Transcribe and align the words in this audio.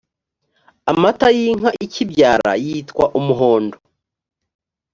amata 0.91 1.27
y’inka 1.37 1.69
ikibyara 1.85 2.51
yitwa 2.65 3.05
umuhondo 3.19 3.77